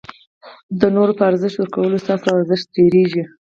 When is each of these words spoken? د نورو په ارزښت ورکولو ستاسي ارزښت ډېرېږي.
د 0.79 0.81
نورو 0.95 1.13
په 1.17 1.23
ارزښت 1.29 1.57
ورکولو 1.57 2.01
ستاسي 2.03 2.27
ارزښت 2.37 2.65
ډېرېږي. 2.77 3.23